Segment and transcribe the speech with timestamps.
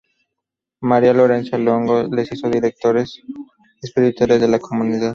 [0.81, 3.21] María Lorenza Longo les hizo directores
[3.83, 5.09] espirituales de la comunidad.